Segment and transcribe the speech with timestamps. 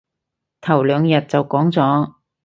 [0.61, 2.13] 頭兩日就講咗